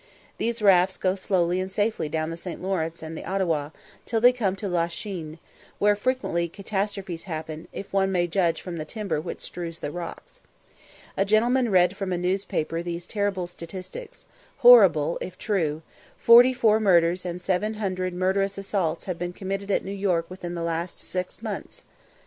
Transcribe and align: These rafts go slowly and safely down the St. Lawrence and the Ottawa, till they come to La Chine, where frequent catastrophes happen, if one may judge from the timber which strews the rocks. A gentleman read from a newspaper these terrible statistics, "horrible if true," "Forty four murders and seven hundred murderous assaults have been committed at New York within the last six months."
These 0.39 0.63
rafts 0.63 0.97
go 0.97 1.13
slowly 1.13 1.59
and 1.59 1.71
safely 1.71 2.09
down 2.09 2.31
the 2.31 2.35
St. 2.37 2.59
Lawrence 2.59 3.03
and 3.03 3.15
the 3.15 3.23
Ottawa, 3.23 3.69
till 4.03 4.19
they 4.19 4.31
come 4.33 4.55
to 4.55 4.67
La 4.67 4.87
Chine, 4.87 5.37
where 5.77 5.95
frequent 5.95 6.51
catastrophes 6.53 7.25
happen, 7.25 7.67
if 7.71 7.93
one 7.93 8.11
may 8.11 8.25
judge 8.25 8.61
from 8.61 8.77
the 8.77 8.83
timber 8.83 9.21
which 9.21 9.41
strews 9.41 9.77
the 9.77 9.91
rocks. 9.91 10.41
A 11.15 11.23
gentleman 11.23 11.69
read 11.69 11.95
from 11.95 12.11
a 12.11 12.17
newspaper 12.17 12.81
these 12.81 13.05
terrible 13.05 13.45
statistics, 13.45 14.25
"horrible 14.65 15.19
if 15.21 15.37
true," 15.37 15.83
"Forty 16.17 16.51
four 16.51 16.79
murders 16.79 17.23
and 17.23 17.39
seven 17.39 17.75
hundred 17.75 18.15
murderous 18.15 18.57
assaults 18.57 19.05
have 19.05 19.19
been 19.19 19.33
committed 19.33 19.69
at 19.69 19.85
New 19.85 19.91
York 19.93 20.27
within 20.31 20.55
the 20.55 20.63
last 20.63 20.97
six 20.99 21.43
months." 21.43 21.83